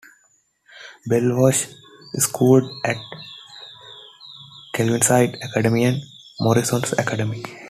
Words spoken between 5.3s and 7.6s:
Academy and Morrison's Academy.